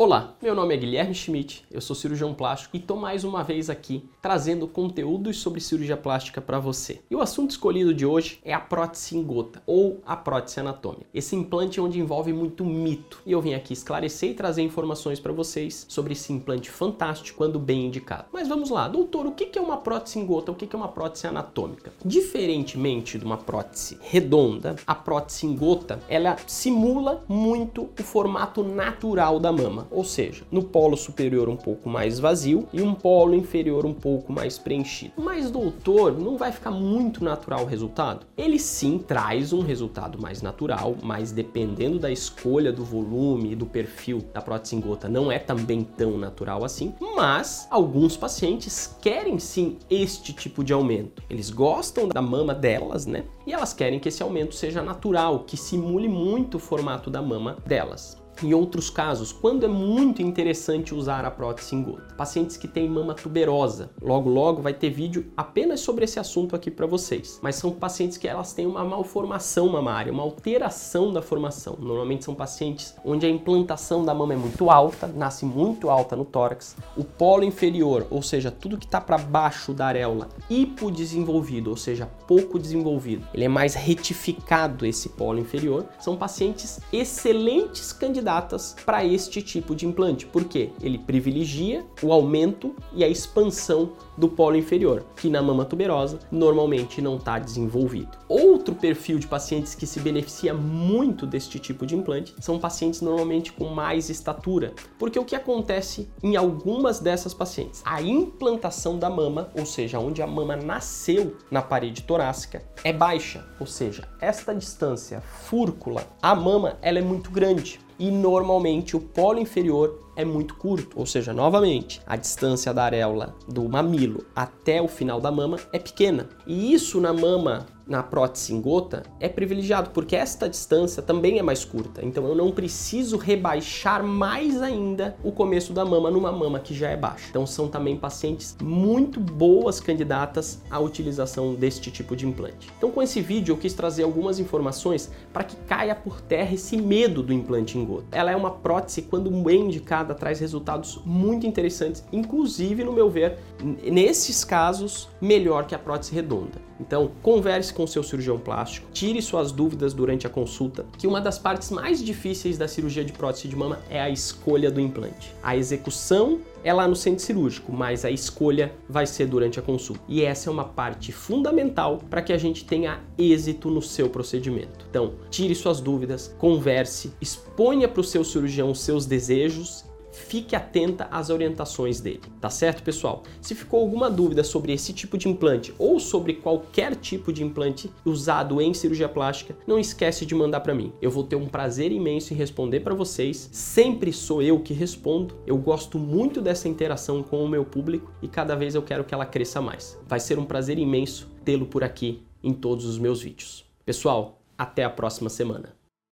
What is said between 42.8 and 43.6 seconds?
volume e